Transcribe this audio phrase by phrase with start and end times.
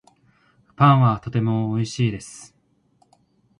[0.75, 2.55] パンはとてもおいしいです